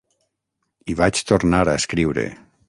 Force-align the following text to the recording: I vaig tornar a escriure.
I 0.93 0.95
vaig 1.01 1.21
tornar 1.33 1.63
a 1.67 1.77
escriure. 1.83 2.25